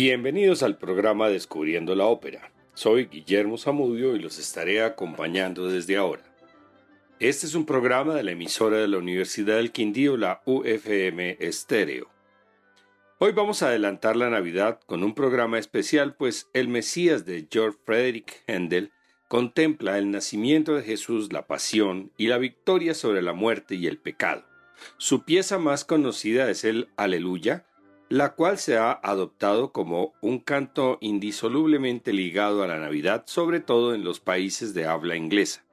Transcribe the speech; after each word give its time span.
Bienvenidos 0.00 0.62
al 0.62 0.78
programa 0.78 1.28
Descubriendo 1.28 1.96
la 1.96 2.04
Ópera. 2.04 2.52
Soy 2.72 3.06
Guillermo 3.06 3.58
Zamudio 3.58 4.14
y 4.14 4.20
los 4.20 4.38
estaré 4.38 4.80
acompañando 4.80 5.66
desde 5.66 5.96
ahora. 5.96 6.22
Este 7.18 7.46
es 7.46 7.56
un 7.56 7.66
programa 7.66 8.14
de 8.14 8.22
la 8.22 8.30
emisora 8.30 8.76
de 8.76 8.86
la 8.86 8.98
Universidad 8.98 9.56
del 9.56 9.72
Quindío, 9.72 10.16
la 10.16 10.40
UFM 10.44 11.38
Estéreo. 11.40 12.08
Hoy 13.18 13.32
vamos 13.32 13.64
a 13.64 13.70
adelantar 13.70 14.14
la 14.14 14.30
Navidad 14.30 14.78
con 14.86 15.02
un 15.02 15.16
programa 15.16 15.58
especial, 15.58 16.14
pues 16.14 16.48
el 16.52 16.68
Mesías 16.68 17.26
de 17.26 17.48
George 17.50 17.80
Frederick 17.84 18.44
Handel 18.46 18.92
contempla 19.26 19.98
el 19.98 20.12
nacimiento 20.12 20.76
de 20.76 20.84
Jesús, 20.84 21.32
la 21.32 21.48
pasión 21.48 22.12
y 22.16 22.28
la 22.28 22.38
victoria 22.38 22.94
sobre 22.94 23.20
la 23.20 23.32
muerte 23.32 23.74
y 23.74 23.88
el 23.88 23.98
pecado. 23.98 24.44
Su 24.96 25.24
pieza 25.24 25.58
más 25.58 25.84
conocida 25.84 26.48
es 26.50 26.62
el 26.62 26.86
Aleluya, 26.96 27.66
la 28.08 28.34
cual 28.34 28.58
se 28.58 28.78
ha 28.78 28.92
adoptado 28.92 29.72
como 29.72 30.14
un 30.20 30.38
canto 30.38 30.98
indisolublemente 31.00 32.12
ligado 32.12 32.62
a 32.62 32.66
la 32.66 32.78
Navidad, 32.78 33.24
sobre 33.26 33.60
todo 33.60 33.94
en 33.94 34.04
los 34.04 34.20
países 34.20 34.72
de 34.74 34.86
habla 34.86 35.16
inglesa. 35.16 35.64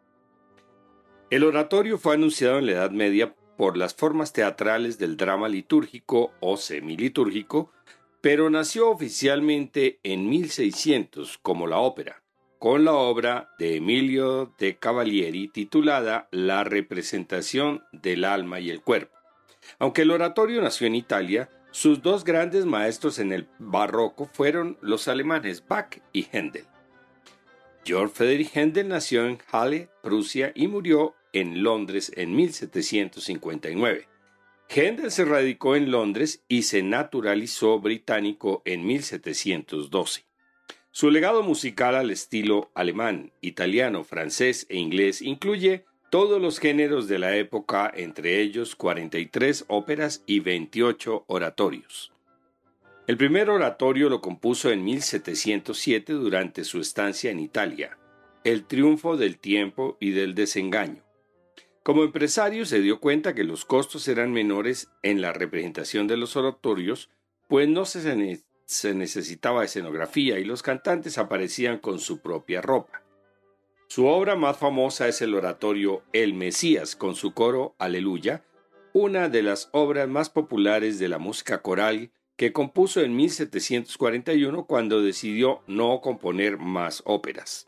El 1.30 1.44
oratorio 1.44 1.98
fue 1.98 2.16
anunciado 2.16 2.60
en 2.60 2.66
la 2.66 2.74
Edad 2.74 2.92
Media 2.92 3.36
por 3.58 3.78
las 3.78 3.94
formas 3.94 4.34
teatrales 4.34 5.00
del 5.00 5.18
drama 5.18 5.48
litúrgico 5.48 6.34
o 6.42 6.58
semilitúrgico, 6.58 7.72
pero 8.22 8.50
nació 8.50 8.90
oficialmente 8.90 10.00
en 10.04 10.30
1600 10.30 11.38
como 11.38 11.68
la 11.68 11.78
ópera, 11.78 12.22
con 12.60 12.84
la 12.84 12.94
obra 12.94 13.50
de 13.58 13.78
Emilio 13.78 14.54
de 14.58 14.78
Cavalieri 14.78 15.48
titulada 15.48 16.28
La 16.32 16.64
representación 16.64 17.84
del 17.92 18.26
alma 18.26 18.60
y 18.60 18.70
el 18.70 18.82
cuerpo. 18.82 19.16
Aunque 19.80 20.04
el 20.04 20.12
oratorio 20.12 20.62
nació 20.62 20.88
en 20.88 20.96
Italia, 20.96 21.50
sus 21.76 22.02
dos 22.02 22.24
grandes 22.24 22.66
maestros 22.66 23.20
en 23.20 23.34
el 23.34 23.50
barroco 23.60 24.30
fueron 24.32 24.78
los 24.80 25.10
alemanes 25.10 25.62
Bach 25.68 26.00
y 26.14 26.26
Händel. 26.32 26.64
Georg 27.84 28.12
Friedrich 28.12 28.56
Händel 28.56 28.88
nació 28.88 29.28
en 29.28 29.40
Halle, 29.52 29.90
Prusia, 30.02 30.54
y 30.56 30.70
murió 30.70 31.16
en 31.34 31.64
Londres 31.64 32.14
en 32.16 32.34
1759. 32.34 34.08
Händel 34.70 35.12
se 35.12 35.26
radicó 35.26 35.76
en 35.76 35.92
Londres 35.92 36.46
y 36.48 36.62
se 36.62 36.82
naturalizó 36.82 37.78
británico 37.82 38.62
en 38.64 38.86
1712. 38.86 40.24
Su 40.92 41.12
legado 41.12 41.44
musical 41.44 41.96
al 41.96 42.10
estilo 42.10 42.72
alemán, 42.74 43.34
italiano, 43.42 44.06
francés 44.06 44.66
e 44.70 44.78
inglés 44.78 45.22
incluye 45.22 45.84
todos 46.16 46.42
los 46.42 46.60
géneros 46.60 47.10
de 47.10 47.20
la 47.20 47.36
época, 47.36 47.92
entre 47.94 48.40
ellos 48.40 48.78
43 48.78 49.66
óperas 49.68 50.24
y 50.26 50.40
28 50.40 51.26
oratorios. 51.28 52.14
El 53.06 53.18
primer 53.18 53.50
oratorio 53.50 54.08
lo 54.08 54.22
compuso 54.22 54.72
en 54.72 54.86
1707 54.86 56.14
durante 56.14 56.64
su 56.64 56.80
estancia 56.80 57.32
en 57.32 57.42
Italia, 57.42 57.98
El 58.46 58.64
triunfo 58.64 59.18
del 59.18 59.38
tiempo 59.38 59.98
y 60.00 60.12
del 60.12 60.36
desengaño. 60.36 61.04
Como 61.84 62.06
empresario 62.06 62.66
se 62.66 62.80
dio 62.80 63.02
cuenta 63.02 63.36
que 63.36 63.44
los 63.44 63.66
costos 63.66 64.08
eran 64.08 64.32
menores 64.32 64.88
en 65.04 65.20
la 65.20 65.34
representación 65.34 66.08
de 66.08 66.16
los 66.16 66.38
oratorios, 66.38 67.10
pues 67.50 67.68
no 67.68 67.84
se, 67.84 68.42
se 68.64 68.94
necesitaba 68.94 69.66
escenografía 69.66 70.40
y 70.40 70.46
los 70.46 70.64
cantantes 70.64 71.18
aparecían 71.18 71.78
con 71.80 72.00
su 72.00 72.22
propia 72.22 72.62
ropa. 72.62 73.05
Su 73.88 74.08
obra 74.08 74.36
más 74.36 74.58
famosa 74.58 75.08
es 75.08 75.22
el 75.22 75.36
oratorio 75.36 76.04
El 76.12 76.34
Mesías 76.34 76.96
con 76.96 77.16
su 77.16 77.34
coro 77.34 77.76
Aleluya, 77.78 78.44
una 78.94 79.30
de 79.30 79.44
las 79.44 79.70
obras 79.74 80.10
más 80.10 80.30
populares 80.30 80.98
de 81.00 81.08
la 81.08 81.20
música 81.20 81.62
coral 81.62 82.12
que 82.36 82.52
compuso 82.52 83.02
en 83.02 83.16
1741 83.16 84.66
cuando 84.66 85.02
decidió 85.02 85.62
no 85.68 86.02
componer 86.02 86.58
más 86.58 87.04
óperas. 87.06 87.68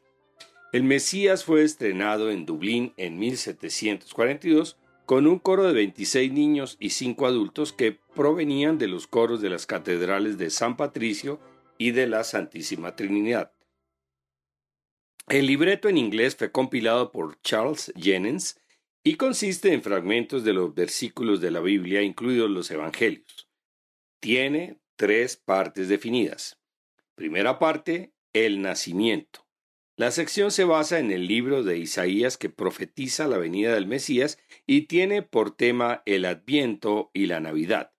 El 0.74 0.84
Mesías 0.84 1.46
fue 1.46 1.64
estrenado 1.64 2.31
en 2.31 2.46
Dublín 2.46 2.94
en 2.97 3.19
1742 3.19 4.78
con 5.06 5.28
un 5.28 5.40
coro 5.40 5.63
de 5.63 5.74
26 5.74 6.34
niños 6.34 6.75
y 6.80 6.90
5 6.90 7.25
adultos 7.28 7.72
que 7.72 8.00
provenían 8.16 8.78
de 8.78 8.88
los 8.88 9.08
coros 9.08 9.40
de 9.42 9.50
las 9.50 9.66
catedrales 9.66 10.38
de 10.38 10.50
San 10.50 10.75
Patricio 10.75 11.40
y 11.78 11.92
de 11.92 12.08
la 12.08 12.25
Santísima 12.25 12.96
Trinidad. 12.96 13.52
El 15.30 15.46
libreto 15.46 15.90
en 15.90 15.98
inglés 15.98 16.38
fue 16.38 16.54
compilado 16.54 17.12
por 17.12 17.42
Charles 17.42 17.92
Jennings 17.98 18.62
y 19.04 19.16
consiste 19.16 19.74
en 19.74 19.84
fragmentos 19.84 20.46
de 20.46 20.54
los 20.54 20.74
versículos 20.74 21.42
de 21.42 21.52
la 21.52 21.60
Biblia, 21.60 22.02
incluidos 22.02 22.50
los 22.50 22.72
Evangelios. 22.72 23.50
Tiene 24.22 24.80
tres 24.96 25.36
partes 25.36 25.90
definidas. 25.90 26.62
Primera 27.14 27.60
parte, 27.60 28.14
el 28.32 28.62
nacimiento. 28.62 29.46
La 29.98 30.12
sección 30.12 30.50
se 30.50 30.64
basa 30.64 30.98
en 30.98 31.12
el 31.12 31.28
libro 31.28 31.62
de 31.64 31.78
Isaías 31.78 32.38
que 32.38 32.50
profetiza 32.50 33.28
la 33.28 33.38
venida 33.38 33.74
del 33.74 33.86
Mesías 33.86 34.40
y 34.66 34.84
tiene 34.84 35.24
por 35.24 35.54
tema 35.54 36.04
el 36.06 36.24
Adviento 36.24 37.12
y 37.14 37.26
la 37.26 37.42
Navidad. 37.42 37.92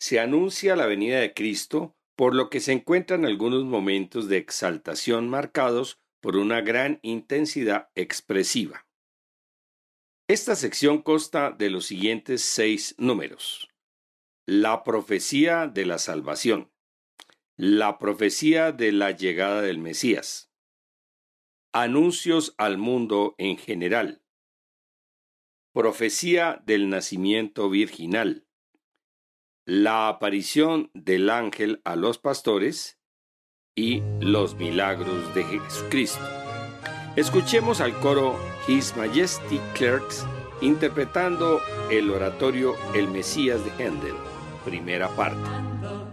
Se 0.00 0.18
anuncia 0.18 0.74
la 0.74 0.86
venida 0.86 1.20
de 1.20 1.32
Cristo, 1.32 1.94
por 2.16 2.34
lo 2.34 2.50
que 2.50 2.58
se 2.58 2.72
encuentran 2.72 3.24
algunos 3.24 3.64
momentos 3.64 4.28
de 4.28 4.38
exaltación 4.38 5.28
marcados 5.28 6.00
por 6.26 6.36
una 6.36 6.60
gran 6.60 6.98
intensidad 7.02 7.88
expresiva. 7.94 8.88
Esta 10.26 10.56
sección 10.56 11.00
consta 11.00 11.52
de 11.52 11.70
los 11.70 11.86
siguientes 11.86 12.42
seis 12.42 12.96
números. 12.98 13.68
La 14.44 14.82
profecía 14.82 15.68
de 15.68 15.86
la 15.86 15.98
salvación. 15.98 16.72
La 17.56 18.00
profecía 18.00 18.72
de 18.72 18.90
la 18.90 19.12
llegada 19.12 19.62
del 19.62 19.78
Mesías. 19.78 20.50
Anuncios 21.72 22.56
al 22.58 22.76
mundo 22.76 23.36
en 23.38 23.56
general. 23.56 24.24
Profecía 25.72 26.60
del 26.66 26.88
nacimiento 26.88 27.70
virginal. 27.70 28.48
La 29.64 30.08
aparición 30.08 30.90
del 30.92 31.30
ángel 31.30 31.80
a 31.84 31.94
los 31.94 32.18
pastores 32.18 32.95
y 33.78 34.02
los 34.20 34.56
milagros 34.56 35.34
de 35.34 35.44
Jesucristo. 35.44 36.24
Escuchemos 37.14 37.82
al 37.82 37.92
coro 38.00 38.38
His 38.66 38.96
Majesty 38.96 39.60
Clerks 39.74 40.24
interpretando 40.62 41.60
el 41.90 42.10
oratorio 42.10 42.74
El 42.94 43.08
Mesías 43.08 43.60
de 43.62 43.84
Händel, 43.84 44.14
primera 44.64 45.08
parte. 45.10 46.05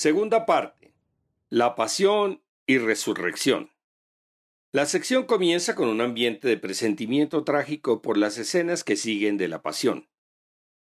Segunda 0.00 0.46
parte. 0.46 0.94
La 1.50 1.74
pasión 1.74 2.42
y 2.66 2.78
resurrección. 2.78 3.70
La 4.72 4.86
sección 4.86 5.24
comienza 5.24 5.74
con 5.74 5.90
un 5.90 6.00
ambiente 6.00 6.48
de 6.48 6.56
presentimiento 6.56 7.44
trágico 7.44 8.00
por 8.00 8.16
las 8.16 8.38
escenas 8.38 8.82
que 8.82 8.96
siguen 8.96 9.36
de 9.36 9.48
la 9.48 9.60
pasión. 9.60 10.08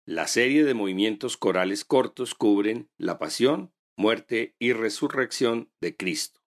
La 0.05 0.29
serie 0.29 0.63
de 0.63 0.75
movimientos 0.75 1.37
corales 1.37 1.85
cortos 1.85 2.37
cubren 2.37 2.89
la 2.99 3.19
pasión, 3.19 3.73
muerte 3.97 4.55
y 4.61 4.75
resurrección 4.75 5.73
de 5.81 5.97
Cristo. 5.97 6.41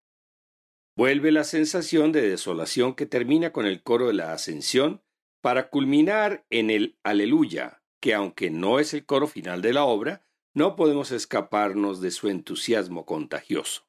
Vuelve 0.96 1.34
la 1.34 1.44
sensación 1.44 2.14
de 2.14 2.22
desolación 2.22 2.96
que 2.96 3.06
termina 3.06 3.52
con 3.52 3.66
el 3.66 3.84
coro 3.84 4.08
de 4.08 4.14
la 4.14 4.32
ascensión 4.32 5.04
para 5.42 5.70
culminar 5.70 6.46
en 6.50 6.70
el 6.70 6.98
aleluya, 7.04 7.84
que 8.00 8.14
aunque 8.14 8.52
no 8.52 8.80
es 8.80 8.94
el 8.94 9.06
coro 9.06 9.28
final 9.28 9.62
de 9.62 9.74
la 9.74 9.84
obra, 9.84 10.26
no 10.54 10.76
podemos 10.76 11.12
escaparnos 11.12 12.00
de 12.00 12.12
su 12.12 12.30
entusiasmo 12.30 13.06
contagioso. 13.06 13.88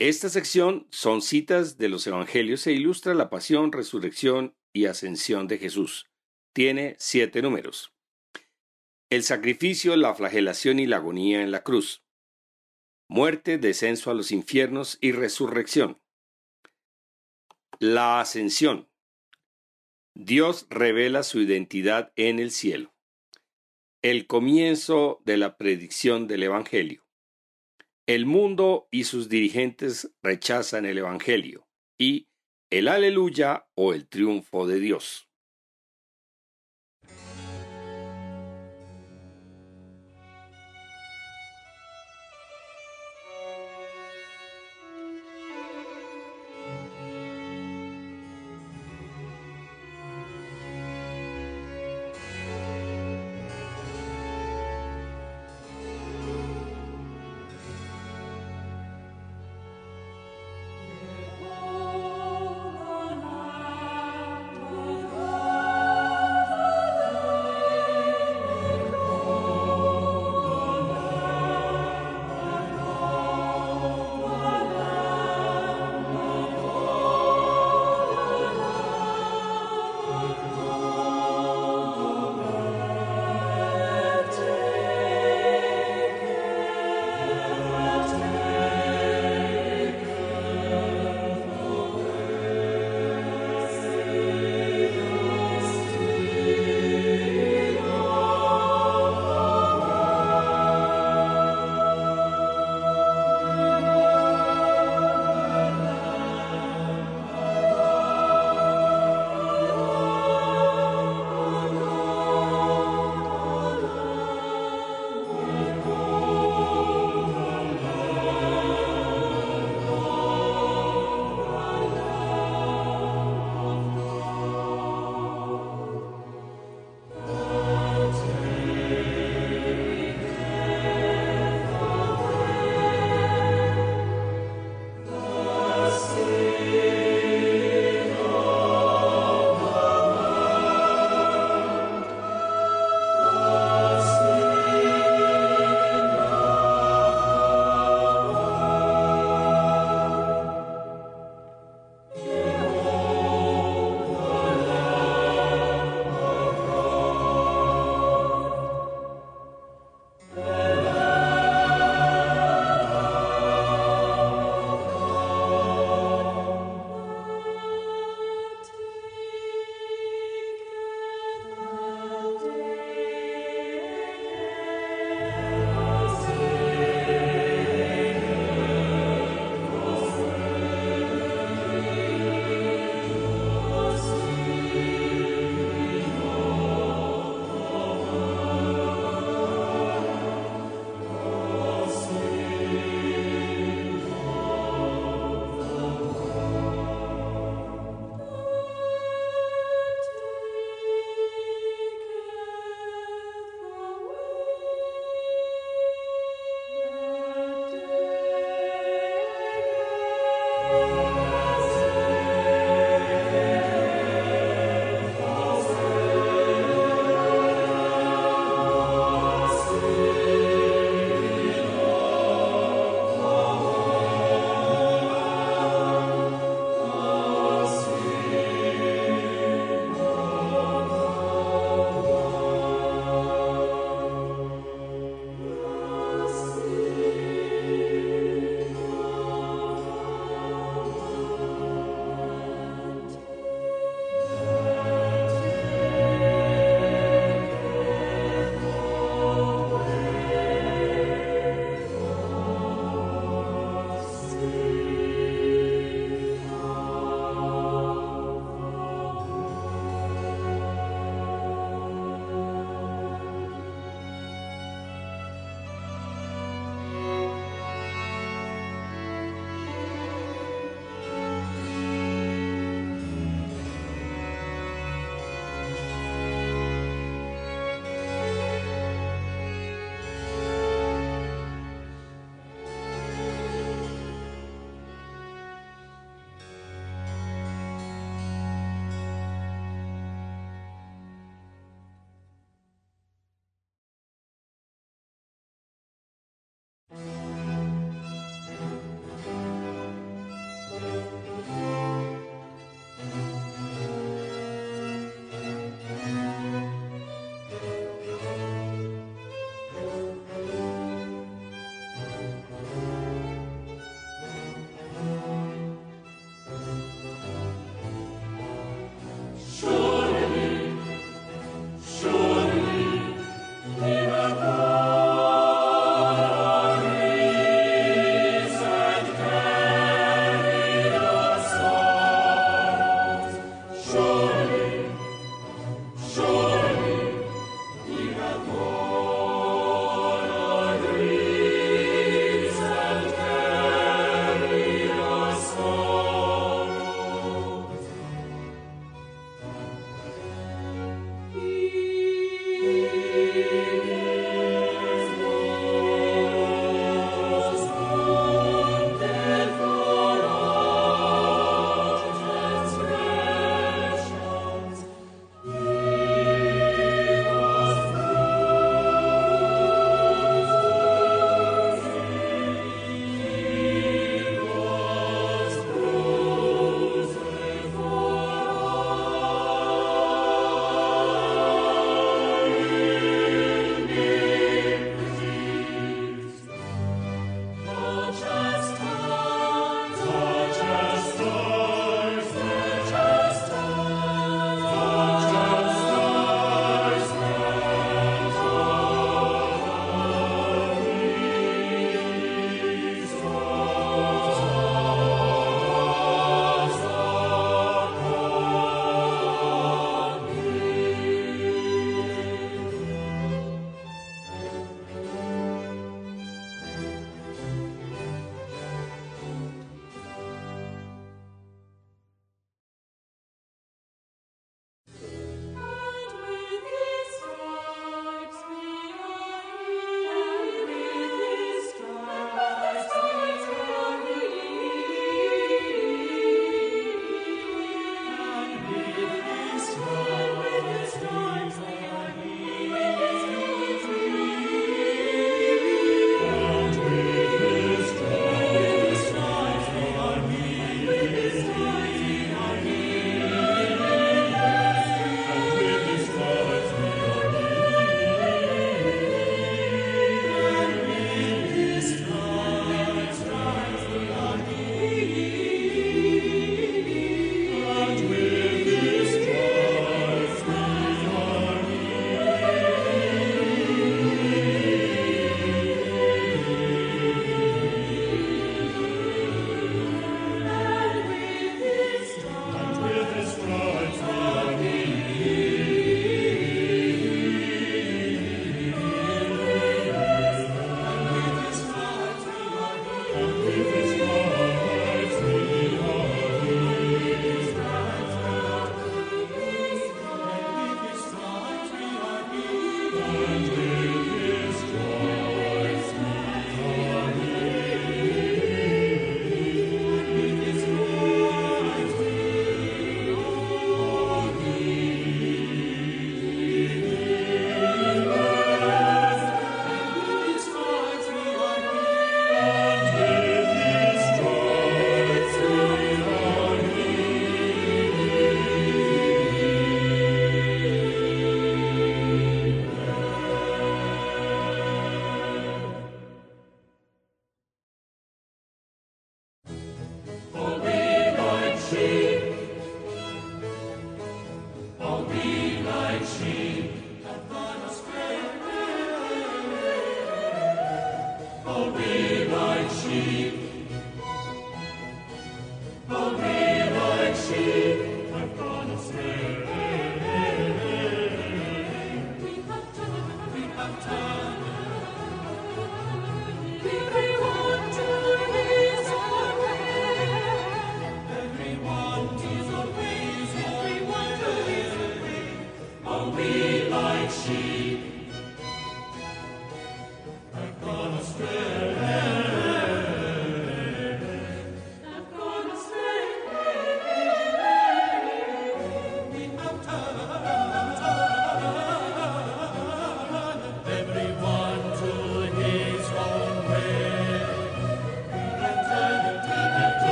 Esta 0.00 0.28
sección 0.28 0.88
son 0.90 1.22
citas 1.22 1.78
de 1.78 1.88
los 1.88 2.06
Evangelios 2.06 2.66
e 2.66 2.72
ilustra 2.72 3.14
la 3.14 3.30
pasión, 3.30 3.70
resurrección 3.70 4.56
y 4.72 4.86
ascensión 4.86 5.46
de 5.46 5.58
Jesús. 5.58 6.10
Tiene 6.52 6.96
siete 6.98 7.42
números. 7.42 7.94
El 9.10 9.22
sacrificio, 9.22 9.96
la 9.96 10.14
flagelación 10.14 10.80
y 10.80 10.86
la 10.86 10.96
agonía 10.96 11.42
en 11.42 11.52
la 11.52 11.62
cruz. 11.62 12.02
Muerte, 13.08 13.58
descenso 13.58 14.10
a 14.10 14.14
los 14.14 14.32
infiernos 14.32 14.98
y 15.00 15.12
resurrección. 15.12 16.00
La 17.78 18.20
ascensión. 18.20 18.88
Dios 20.16 20.66
revela 20.70 21.22
su 21.22 21.40
identidad 21.40 22.12
en 22.16 22.40
el 22.40 22.50
cielo 22.50 22.93
el 24.04 24.26
comienzo 24.26 25.22
de 25.24 25.38
la 25.38 25.56
predicción 25.56 26.26
del 26.26 26.42
Evangelio. 26.42 27.06
El 28.06 28.26
mundo 28.26 28.86
y 28.90 29.04
sus 29.04 29.30
dirigentes 29.30 30.14
rechazan 30.22 30.84
el 30.84 30.98
Evangelio 30.98 31.66
y 31.98 32.28
el 32.68 32.88
aleluya 32.88 33.66
o 33.74 33.94
el 33.94 34.06
triunfo 34.06 34.66
de 34.66 34.78
Dios. 34.78 35.30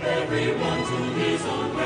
Everyone 0.00 0.84
to 0.84 0.96
his 1.20 1.44
own 1.46 1.77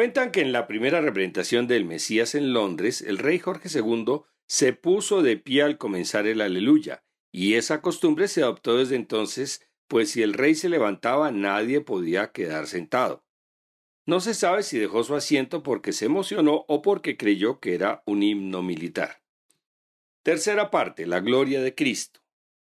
Cuentan 0.00 0.32
que 0.32 0.40
en 0.40 0.52
la 0.52 0.66
primera 0.66 1.02
representación 1.02 1.66
del 1.66 1.84
Mesías 1.84 2.34
en 2.34 2.54
Londres, 2.54 3.02
el 3.02 3.18
rey 3.18 3.38
Jorge 3.38 3.68
II 3.68 4.22
se 4.46 4.72
puso 4.72 5.20
de 5.20 5.36
pie 5.36 5.60
al 5.62 5.76
comenzar 5.76 6.26
el 6.26 6.40
aleluya, 6.40 7.04
y 7.30 7.52
esa 7.56 7.82
costumbre 7.82 8.26
se 8.26 8.42
adoptó 8.42 8.78
desde 8.78 8.96
entonces, 8.96 9.60
pues 9.88 10.10
si 10.10 10.22
el 10.22 10.32
rey 10.32 10.54
se 10.54 10.70
levantaba 10.70 11.32
nadie 11.32 11.82
podía 11.82 12.32
quedar 12.32 12.66
sentado. 12.66 13.26
No 14.06 14.20
se 14.20 14.32
sabe 14.32 14.62
si 14.62 14.78
dejó 14.78 15.04
su 15.04 15.14
asiento 15.14 15.62
porque 15.62 15.92
se 15.92 16.06
emocionó 16.06 16.64
o 16.66 16.80
porque 16.80 17.18
creyó 17.18 17.60
que 17.60 17.74
era 17.74 18.02
un 18.06 18.22
himno 18.22 18.62
militar. 18.62 19.22
Tercera 20.22 20.70
parte, 20.70 21.06
la 21.06 21.20
gloria 21.20 21.60
de 21.60 21.74
Cristo. 21.74 22.20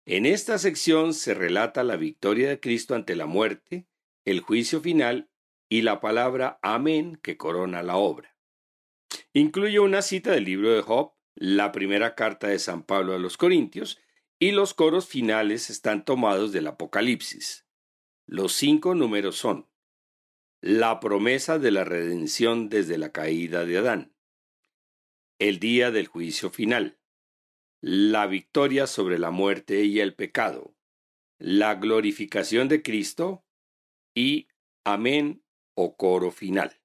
En 0.08 0.26
esta 0.26 0.58
sección 0.58 1.14
se 1.14 1.36
relata 1.36 1.84
la 1.84 1.98
victoria 1.98 2.50
de 2.50 2.60
Cristo 2.60 2.96
ante 2.96 3.16
la 3.16 3.28
muerte, 3.28 3.86
el 4.26 4.40
juicio 4.40 4.82
final 4.82 5.31
y 5.72 5.84
la 5.84 6.02
palabra 6.02 6.60
amén 6.62 7.18
que 7.24 7.38
corona 7.38 7.82
la 7.82 7.96
obra. 7.96 8.36
Incluye 9.32 9.80
una 9.80 10.02
cita 10.02 10.32
del 10.32 10.44
libro 10.44 10.74
de 10.74 10.82
Job, 10.82 11.14
la 11.34 11.72
primera 11.72 12.14
carta 12.14 12.48
de 12.48 12.60
San 12.60 12.84
Pablo 12.84 13.16
a 13.16 13.20
los 13.20 13.38
Corintios, 13.38 13.98
y 14.38 14.52
los 14.52 14.74
coros 14.74 15.08
finales 15.08 15.70
están 15.70 16.04
tomados 16.04 16.52
del 16.52 16.68
Apocalipsis. 16.68 17.66
Los 18.26 18.52
cinco 18.52 18.96
números 18.96 19.38
son 19.38 19.70
la 20.60 21.00
promesa 21.00 21.58
de 21.58 21.72
la 21.72 21.86
redención 21.86 22.68
desde 22.68 22.98
la 22.98 23.14
caída 23.14 23.64
de 23.64 23.78
Adán, 23.78 24.14
el 25.40 25.58
día 25.60 25.90
del 25.90 26.08
juicio 26.08 26.50
final, 26.50 27.00
la 27.80 28.28
victoria 28.28 28.88
sobre 28.88 29.18
la 29.20 29.32
muerte 29.32 29.86
y 29.86 30.02
el 30.02 30.16
pecado, 30.16 30.76
la 31.40 31.76
glorificación 31.76 32.68
de 32.68 32.84
Cristo 32.84 33.46
y 34.14 34.50
amén 34.84 35.46
o 35.86 35.96
coro 36.02 36.32
final. 36.32 36.81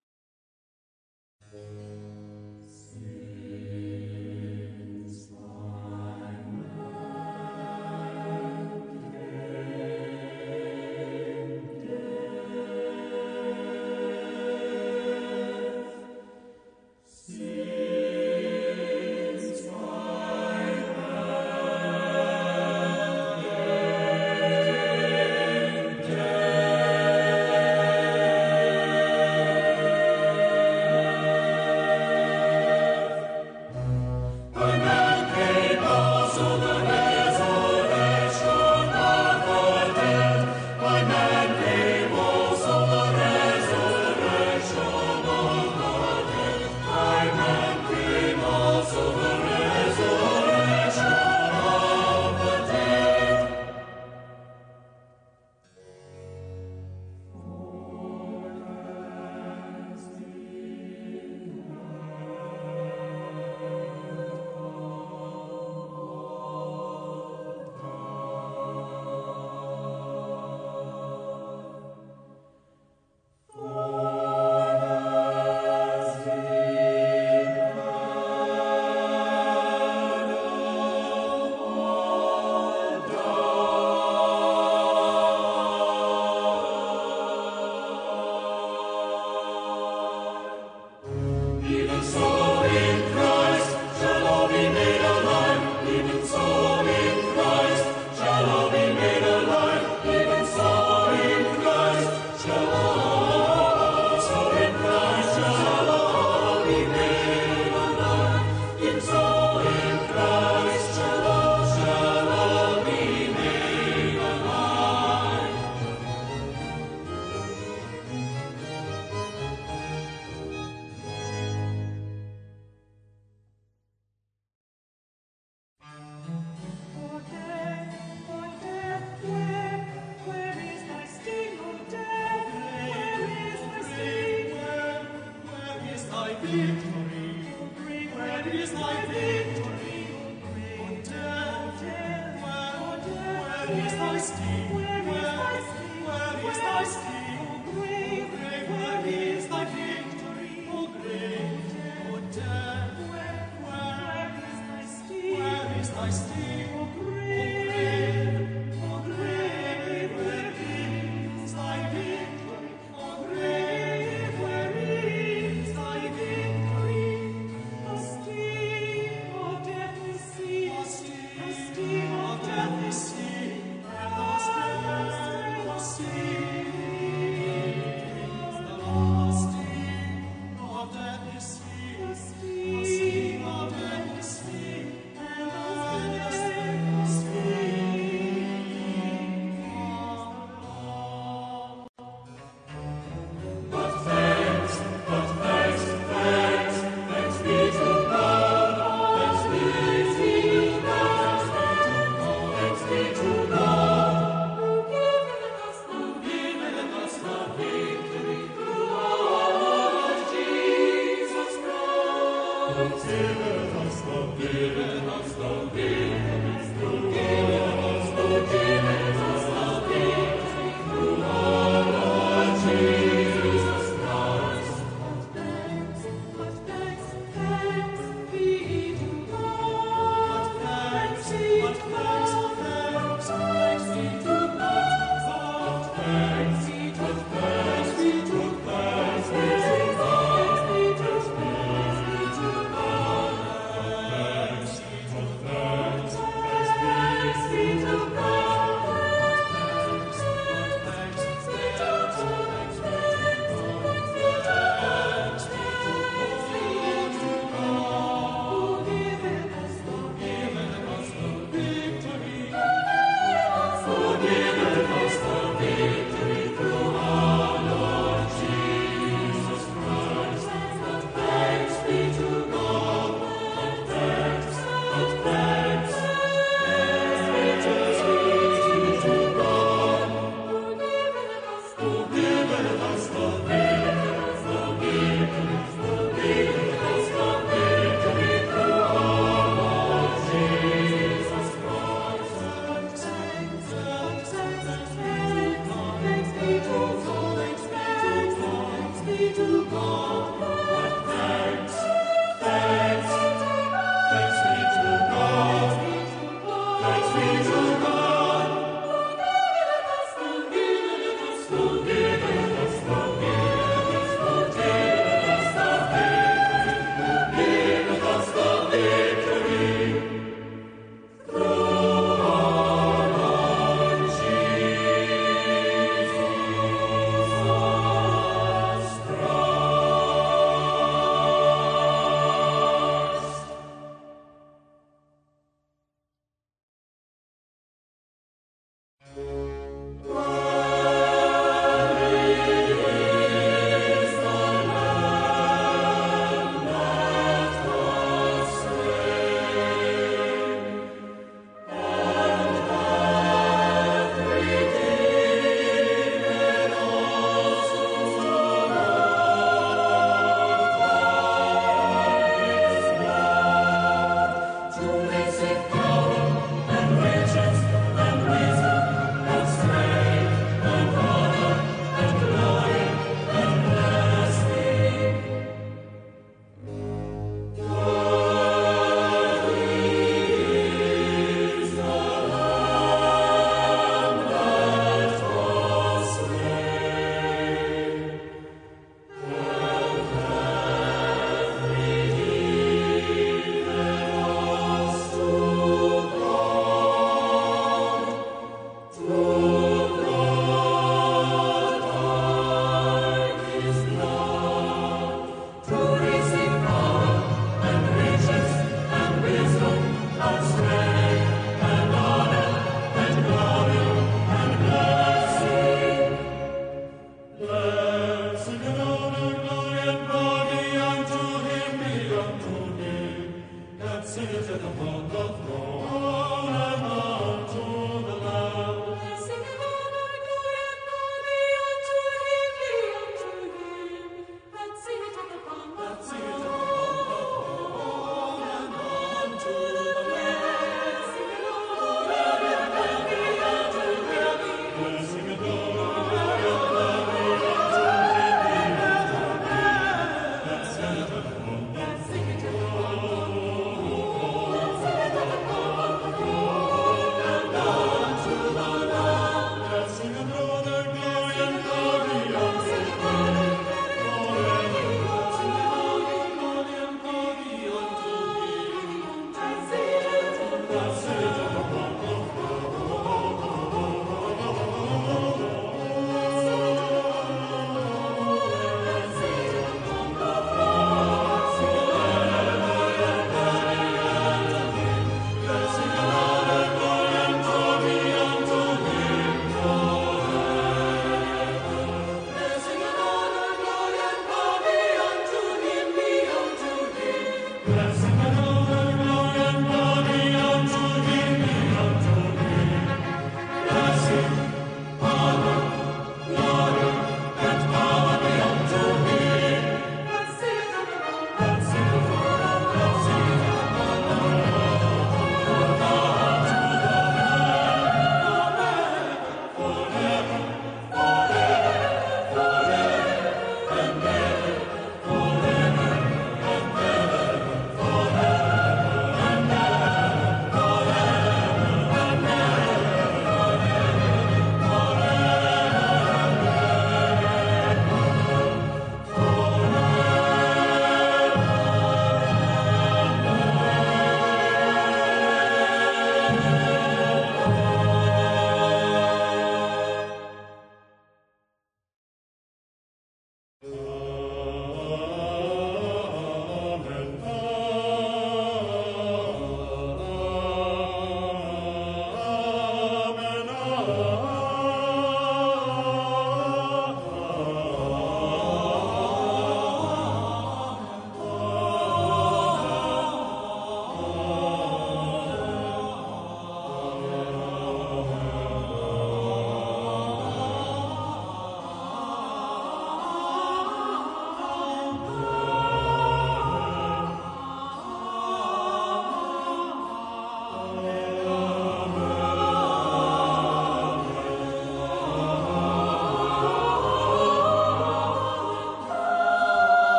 Where 143.67 143.85
is 143.85 143.93
thy 143.95 144.19
sting? 144.19 144.75
Where 144.77 144.85
is 144.85 145.07
thy 145.07 145.61
sting? 145.61 146.07
Where 146.07 146.53
is 146.53 146.59
thy 146.59 146.85
sting? 146.85 147.16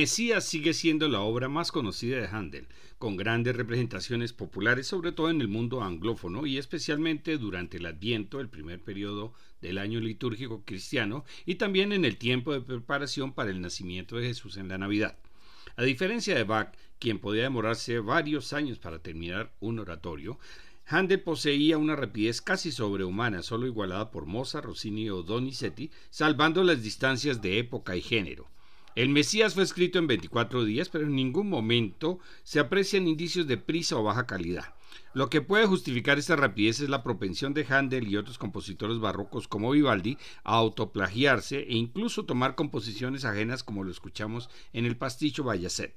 Mesías 0.00 0.44
sigue 0.44 0.72
siendo 0.72 1.08
la 1.08 1.20
obra 1.20 1.50
más 1.50 1.70
conocida 1.70 2.18
de 2.18 2.26
Handel, 2.26 2.66
con 2.96 3.18
grandes 3.18 3.54
representaciones 3.54 4.32
populares, 4.32 4.86
sobre 4.86 5.12
todo 5.12 5.28
en 5.28 5.42
el 5.42 5.48
mundo 5.48 5.82
anglófono 5.82 6.46
y 6.46 6.56
especialmente 6.56 7.36
durante 7.36 7.76
el 7.76 7.84
Adviento, 7.84 8.40
el 8.40 8.48
primer 8.48 8.80
periodo 8.82 9.34
del 9.60 9.76
año 9.76 10.00
litúrgico 10.00 10.62
cristiano, 10.64 11.26
y 11.44 11.56
también 11.56 11.92
en 11.92 12.06
el 12.06 12.16
tiempo 12.16 12.54
de 12.54 12.62
preparación 12.62 13.34
para 13.34 13.50
el 13.50 13.60
nacimiento 13.60 14.16
de 14.16 14.28
Jesús 14.28 14.56
en 14.56 14.68
la 14.68 14.78
Navidad. 14.78 15.18
A 15.76 15.82
diferencia 15.82 16.34
de 16.34 16.44
Bach, 16.44 16.74
quien 16.98 17.18
podía 17.18 17.42
demorarse 17.42 17.98
varios 17.98 18.54
años 18.54 18.78
para 18.78 19.00
terminar 19.00 19.52
un 19.60 19.80
oratorio, 19.80 20.38
Handel 20.86 21.20
poseía 21.20 21.76
una 21.76 21.94
rapidez 21.94 22.40
casi 22.40 22.72
sobrehumana, 22.72 23.42
solo 23.42 23.66
igualada 23.66 24.10
por 24.10 24.24
Mozart, 24.24 24.64
Rossini 24.64 25.10
o 25.10 25.22
Donizetti, 25.22 25.90
salvando 26.08 26.64
las 26.64 26.82
distancias 26.82 27.42
de 27.42 27.58
época 27.58 27.96
y 27.96 28.00
género. 28.00 28.48
El 28.96 29.08
Mesías 29.08 29.54
fue 29.54 29.62
escrito 29.62 30.00
en 30.00 30.08
24 30.08 30.64
días, 30.64 30.88
pero 30.88 31.04
en 31.04 31.14
ningún 31.14 31.48
momento 31.48 32.18
se 32.42 32.58
aprecian 32.58 33.06
indicios 33.06 33.46
de 33.46 33.56
prisa 33.56 33.96
o 33.96 34.02
baja 34.02 34.26
calidad. 34.26 34.74
Lo 35.14 35.30
que 35.30 35.40
puede 35.40 35.66
justificar 35.66 36.18
esta 36.18 36.34
rapidez 36.34 36.80
es 36.80 36.88
la 36.88 37.04
propensión 37.04 37.54
de 37.54 37.64
Handel 37.68 38.08
y 38.08 38.16
otros 38.16 38.36
compositores 38.36 38.98
barrocos 38.98 39.46
como 39.46 39.70
Vivaldi 39.70 40.18
a 40.42 40.56
autoplagiarse 40.56 41.60
e 41.60 41.74
incluso 41.74 42.24
tomar 42.24 42.56
composiciones 42.56 43.24
ajenas 43.24 43.62
como 43.62 43.84
lo 43.84 43.92
escuchamos 43.92 44.50
en 44.72 44.86
el 44.86 44.96
pasticho 44.96 45.44
Bayacet. 45.44 45.94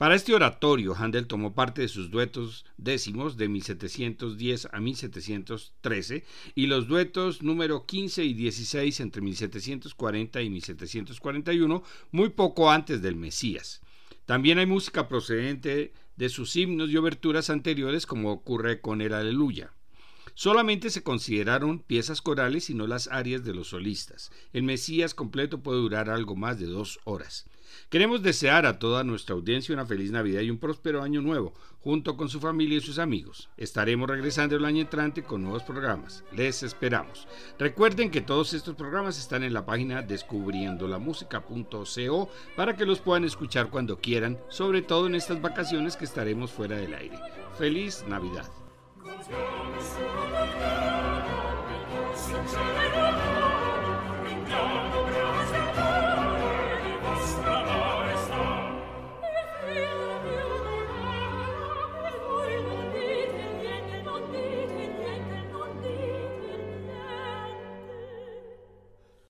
Para 0.00 0.14
este 0.14 0.32
oratorio, 0.32 0.96
Handel 0.96 1.26
tomó 1.26 1.52
parte 1.52 1.82
de 1.82 1.88
sus 1.88 2.10
duetos 2.10 2.64
décimos 2.78 3.36
de 3.36 3.50
1710 3.50 4.68
a 4.72 4.80
1713 4.80 6.24
y 6.54 6.68
los 6.68 6.88
duetos 6.88 7.42
número 7.42 7.84
15 7.84 8.24
y 8.24 8.32
16 8.32 8.98
entre 9.00 9.20
1740 9.20 10.40
y 10.40 10.48
1741, 10.48 11.82
muy 12.12 12.30
poco 12.30 12.70
antes 12.70 13.02
del 13.02 13.14
Mesías. 13.14 13.82
También 14.24 14.58
hay 14.58 14.64
música 14.64 15.06
procedente 15.06 15.92
de 16.16 16.28
sus 16.30 16.56
himnos 16.56 16.88
y 16.88 16.96
oberturas 16.96 17.50
anteriores, 17.50 18.06
como 18.06 18.32
ocurre 18.32 18.80
con 18.80 19.02
el 19.02 19.12
Aleluya. 19.12 19.74
Solamente 20.32 20.88
se 20.88 21.02
consideraron 21.02 21.78
piezas 21.80 22.22
corales 22.22 22.70
y 22.70 22.74
no 22.74 22.86
las 22.86 23.08
arias 23.08 23.44
de 23.44 23.52
los 23.52 23.68
solistas. 23.68 24.32
El 24.54 24.62
Mesías 24.62 25.12
completo 25.12 25.62
puede 25.62 25.80
durar 25.80 26.08
algo 26.08 26.36
más 26.36 26.58
de 26.58 26.64
dos 26.64 27.00
horas. 27.04 27.49
Queremos 27.88 28.22
desear 28.22 28.66
a 28.66 28.78
toda 28.78 29.04
nuestra 29.04 29.34
audiencia 29.34 29.74
una 29.74 29.86
feliz 29.86 30.10
Navidad 30.10 30.42
y 30.42 30.50
un 30.50 30.58
próspero 30.58 31.02
año 31.02 31.20
nuevo, 31.20 31.54
junto 31.80 32.16
con 32.16 32.28
su 32.28 32.40
familia 32.40 32.78
y 32.78 32.80
sus 32.80 32.98
amigos. 32.98 33.48
Estaremos 33.56 34.08
regresando 34.08 34.56
el 34.56 34.64
año 34.64 34.82
entrante 34.82 35.22
con 35.22 35.42
nuevos 35.42 35.62
programas. 35.62 36.24
Les 36.32 36.62
esperamos. 36.62 37.28
Recuerden 37.58 38.10
que 38.10 38.20
todos 38.20 38.54
estos 38.54 38.76
programas 38.76 39.18
están 39.18 39.42
en 39.42 39.52
la 39.52 39.66
página 39.66 40.02
descubriendolamusica.co 40.02 42.30
para 42.56 42.76
que 42.76 42.86
los 42.86 43.00
puedan 43.00 43.24
escuchar 43.24 43.70
cuando 43.70 44.00
quieran, 44.00 44.38
sobre 44.48 44.82
todo 44.82 45.06
en 45.06 45.14
estas 45.14 45.40
vacaciones 45.40 45.96
que 45.96 46.04
estaremos 46.04 46.50
fuera 46.50 46.76
del 46.76 46.94
aire. 46.94 47.18
Feliz 47.58 48.04
Navidad. 48.08 48.48